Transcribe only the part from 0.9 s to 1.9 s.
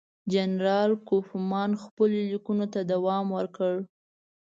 کوفمان